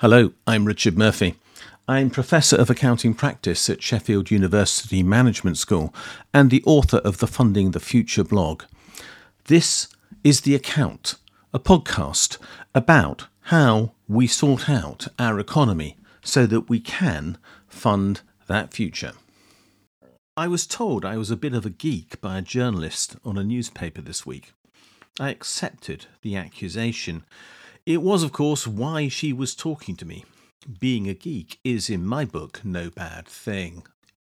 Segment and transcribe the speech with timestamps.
[0.00, 1.34] Hello, I'm Richard Murphy.
[1.88, 5.92] I'm Professor of Accounting Practice at Sheffield University Management School
[6.32, 8.62] and the author of the Funding the Future blog.
[9.46, 9.88] This
[10.22, 11.16] is The Account,
[11.52, 12.38] a podcast
[12.76, 17.36] about how we sort out our economy so that we can
[17.66, 19.14] fund that future.
[20.36, 23.42] I was told I was a bit of a geek by a journalist on a
[23.42, 24.52] newspaper this week.
[25.18, 27.24] I accepted the accusation
[27.88, 30.22] it was, of course, why she was talking to me.
[30.78, 33.82] Being a geek is, in my book, no bad thing.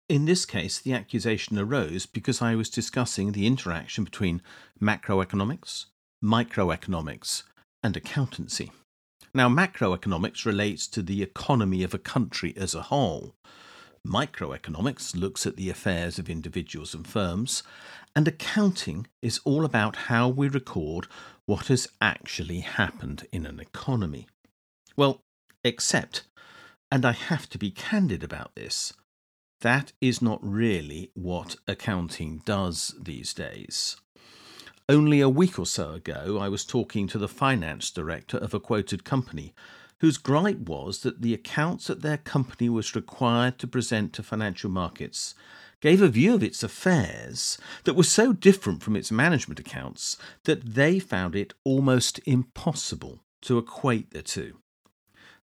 [0.08, 4.42] In this case, the accusation arose because I was discussing the interaction between
[4.82, 5.88] macroeconomics,
[6.24, 7.44] microeconomics,
[7.84, 8.72] and accountancy.
[9.34, 13.36] Now, macroeconomics relates to the economy of a country as a whole.
[14.06, 17.64] Microeconomics looks at the affairs of individuals and firms,
[18.16, 21.08] and accounting is all about how we record
[21.46, 24.28] what has actually happened in an economy.
[24.96, 25.22] Well,
[25.64, 26.24] except,
[26.92, 28.94] and I have to be candid about this,
[29.62, 33.98] that is not really what accounting does these days.
[34.88, 38.60] Only a week or so ago, I was talking to the finance director of a
[38.60, 39.54] quoted company
[40.00, 44.70] whose gripe was that the accounts that their company was required to present to financial
[44.70, 45.36] markets
[45.82, 50.74] gave a view of its affairs that was so different from its management accounts that
[50.76, 54.58] they found it almost impossible to equate the two.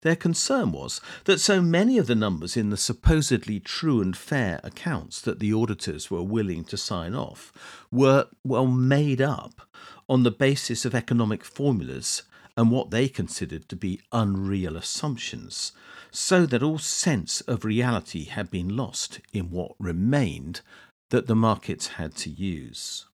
[0.02, 4.60] Their concern was that so many of the numbers in the supposedly true and fair
[4.62, 7.52] accounts that the auditors were willing to sign off
[7.90, 9.62] were, well, made up
[10.08, 12.22] on the basis of economic formulas
[12.56, 15.72] and what they considered to be unreal assumptions,
[16.10, 20.62] so that all sense of reality had been lost in what remained
[21.10, 23.06] that the markets had to use.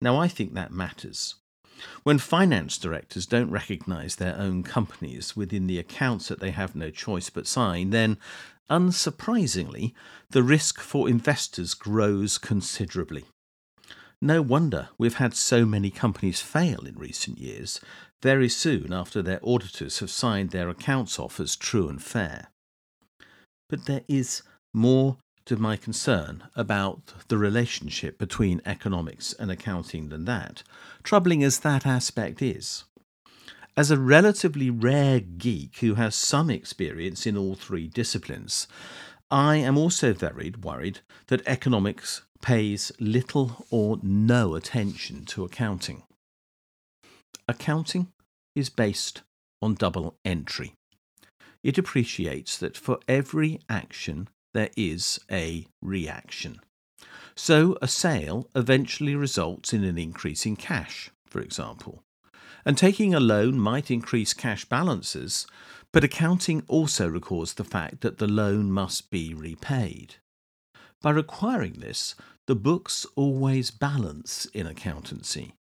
[0.00, 1.36] Now, I think that matters.
[2.02, 6.90] When finance directors don't recognize their own companies within the accounts that they have no
[6.90, 8.18] choice but sign, then,
[8.68, 9.94] unsurprisingly,
[10.30, 13.24] the risk for investors grows considerably.
[14.20, 17.80] No wonder we've had so many companies fail in recent years,
[18.20, 22.48] very soon after their auditors have signed their accounts off as true and fair.
[23.68, 24.42] But there is
[24.74, 30.64] more to my concern about the relationship between economics and accounting than that,
[31.04, 32.84] troubling as that aspect is.
[33.76, 38.66] As a relatively rare geek who has some experience in all three disciplines,
[39.30, 46.02] I am also very worried that economics pays little or no attention to accounting.
[47.46, 48.08] Accounting
[48.54, 49.22] is based
[49.62, 50.74] on double entry.
[51.62, 56.60] It appreciates that for every action there is a reaction.
[57.34, 62.02] So a sale eventually results in an increase in cash, for example.
[62.64, 65.46] And taking a loan might increase cash balances,
[65.92, 70.16] but accounting also records the fact that the loan must be repaid.
[71.00, 72.14] By requiring this,
[72.46, 75.54] the books always balance in accountancy.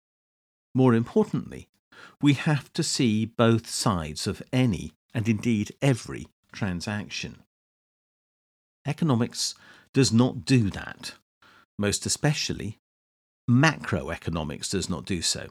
[0.74, 1.68] More importantly,
[2.22, 7.42] we have to see both sides of any, and indeed every, transaction.
[8.86, 9.54] Economics
[9.92, 11.14] does not do that.
[11.78, 12.78] Most especially,
[13.50, 15.48] macroeconomics does not do so.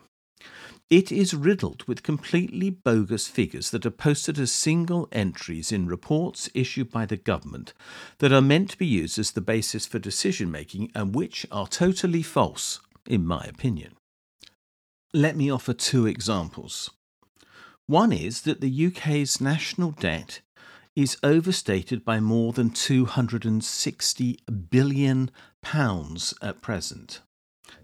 [0.89, 6.47] It is riddled with completely bogus figures that are posted as single entries in reports
[6.53, 7.73] issued by the government
[8.19, 11.67] that are meant to be used as the basis for decision making and which are
[11.67, 13.95] totally false, in my opinion.
[15.11, 16.91] Let me offer two examples.
[17.87, 20.41] One is that the UK's national debt
[20.95, 25.31] is overstated by more than 260 billion
[25.61, 27.21] pounds at present.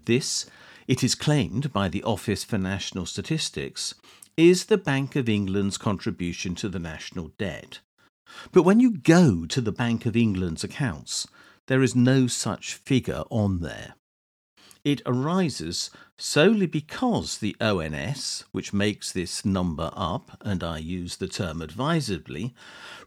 [0.04, 0.46] This
[0.92, 3.94] it is claimed by the Office for National Statistics,
[4.36, 7.80] is the Bank of England's contribution to the national debt.
[8.52, 11.26] But when you go to the Bank of England's accounts,
[11.66, 13.94] there is no such figure on there.
[14.84, 15.88] It arises
[16.18, 22.54] solely because the ONS, which makes this number up, and I use the term advisedly,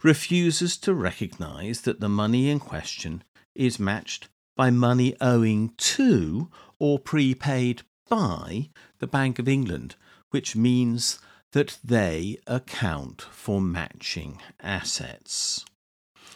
[0.01, 3.24] refuses to recognise that the money in question
[3.54, 6.50] is matched by money owing to
[6.86, 9.96] or prepaid by the Bank of England,
[10.30, 11.18] which means
[11.52, 15.66] that they account for matching assets.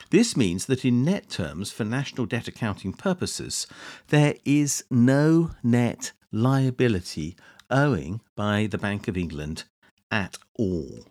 [0.09, 3.67] This means that in net terms, for national debt accounting purposes,
[4.07, 7.37] there is no net liability
[7.69, 9.65] owing by the Bank of England
[10.09, 11.05] at all.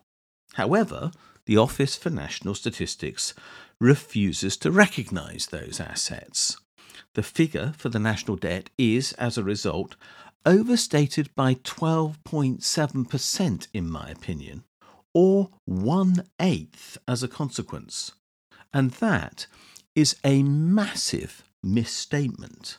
[0.55, 1.11] However,
[1.45, 3.33] the Office for National Statistics
[3.79, 6.57] refuses to recognise those assets.
[7.13, 9.95] The figure for the national debt is, as a result,
[10.45, 14.63] overstated by 12.7%, in my opinion,
[15.13, 18.11] or one eighth as a consequence.
[18.73, 19.47] And that
[19.95, 22.77] is a massive misstatement.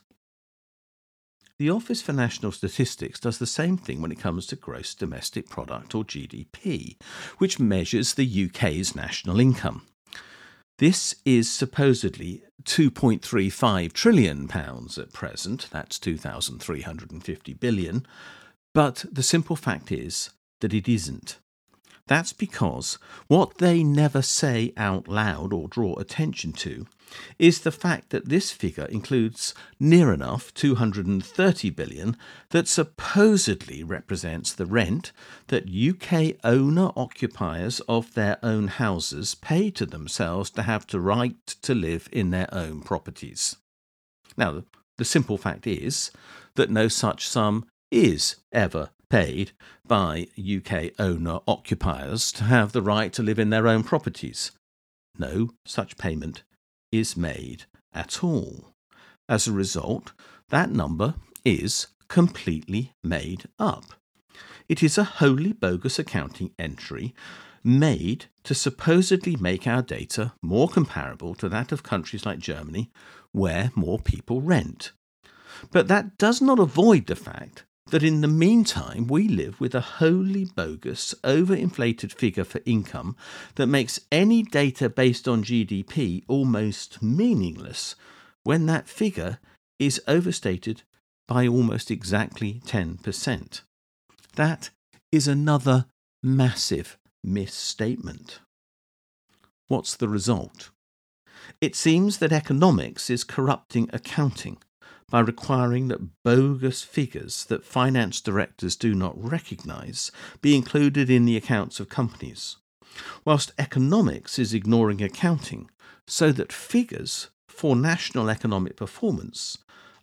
[1.59, 5.51] The Office for National Statistics does the same thing when it comes to gross domestic
[5.51, 6.97] product or GDP,
[7.37, 9.83] which measures the UK's national income.
[10.81, 18.07] This is supposedly 2.35 trillion pounds at present, that's 2350 billion,
[18.73, 20.31] but the simple fact is
[20.61, 21.39] that it isn't.
[22.07, 22.99] That's because
[23.29, 26.87] what they never say out loud or draw attention to
[27.39, 32.17] is the fact that this figure includes near enough 230 billion
[32.51, 35.13] that supposedly represents the rent
[35.49, 41.47] that UK owner occupiers of their own houses pay to themselves to have the right
[41.47, 43.57] to live in their own properties.
[44.37, 44.65] Now,
[44.99, 46.11] the simple fact is
[46.55, 49.53] that no such sum is ever paid
[49.87, 54.53] by UK owner occupiers to have the right to live in their own properties.
[55.19, 56.45] No such payment
[56.93, 58.75] is made at all.
[59.29, 60.13] As a result,
[60.49, 61.15] that number
[61.45, 63.85] is completely made up.
[64.69, 67.15] It is a wholly bogus accounting entry
[67.63, 72.91] made to supposedly make our data more comparable to that of countries like Germany,
[73.33, 74.93] where more people rent.
[75.71, 79.81] But that does not avoid the fact that in the meantime we live with a
[79.81, 83.17] wholly bogus, overinflated figure for income
[83.57, 87.95] that makes any data based on GDP almost meaningless
[88.43, 89.39] when that figure
[89.79, 90.83] is overstated
[91.27, 93.61] by almost exactly 10%.
[94.37, 94.71] That
[95.13, 95.87] is another
[96.23, 98.41] massive misstatement.
[99.69, 100.71] What's the result?
[101.61, 104.59] It seems that economics is corrupting accounting
[105.11, 110.11] by requiring that bogus figures that finance directors do not recognise
[110.41, 112.57] be included in the accounts of companies,
[113.25, 115.69] whilst economics is ignoring accounting
[116.07, 119.59] so that figures for national economic performance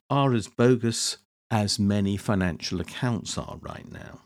[0.09, 1.17] are as bogus
[1.49, 4.21] as many financial accounts are right now.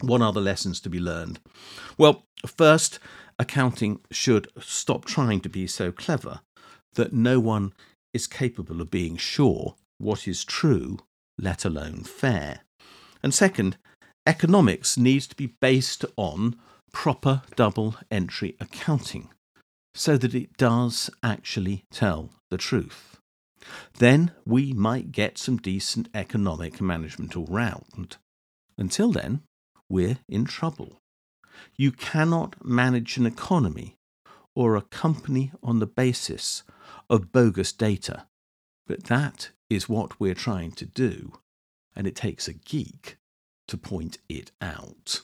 [0.00, 1.40] What are the lessons to be learned?
[1.96, 2.98] Well, first,
[3.38, 6.40] accounting should stop trying to be so clever
[6.94, 7.72] that no one
[8.16, 10.98] is capable of being sure what is true,
[11.38, 12.60] let alone fair.
[13.22, 13.76] And second,
[14.26, 16.56] economics needs to be based on
[16.92, 19.28] proper double entry accounting
[19.94, 23.18] so that it does actually tell the truth.
[23.98, 28.16] Then we might get some decent economic management all round.
[28.78, 29.42] Until then,
[29.90, 30.98] we're in trouble.
[31.76, 33.96] You cannot manage an economy
[34.54, 36.62] or a company on the basis
[37.08, 38.26] of bogus data.
[38.86, 41.38] But that is what we're trying to do,
[41.94, 43.16] and it takes a geek
[43.68, 45.22] to point it out.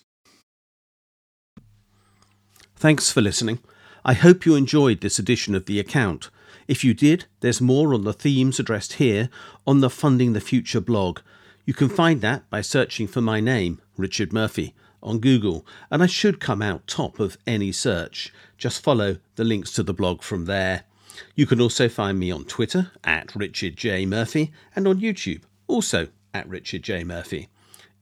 [2.75, 3.61] Thanks for listening.
[4.05, 6.31] I hope you enjoyed this edition of The Account.
[6.67, 9.29] If you did, there's more on the themes addressed here
[9.65, 11.20] on the Funding the Future blog.
[11.65, 16.06] You can find that by searching for my name, Richard Murphy, on Google, and I
[16.06, 18.32] should come out top of any search.
[18.58, 20.85] Just follow the links to the blog from there.
[21.35, 24.06] You can also find me on Twitter at Richard J.
[24.06, 27.05] Murphy and on YouTube, also at Richard J.
[27.05, 27.48] Murphy.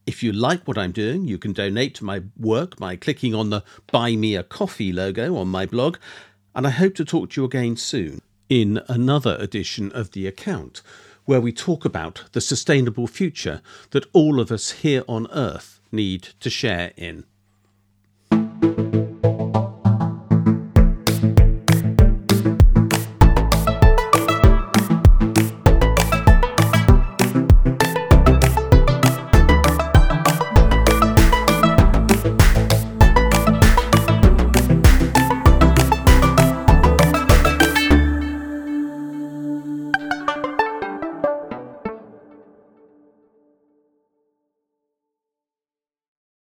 [0.07, 3.51] If you like what I'm doing, you can donate to my work by clicking on
[3.51, 5.99] the Buy Me a Coffee logo on my blog,
[6.55, 10.83] and I hope to talk to you again soon in another edition of The Account,
[11.25, 16.31] where we talk about the sustainable future that all of us here on Earth need
[16.41, 17.25] to share in.